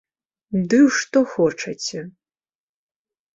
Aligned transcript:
Ды 0.69 0.77
ў 0.87 0.89
што 0.99 1.19
хочаце. 1.33 1.99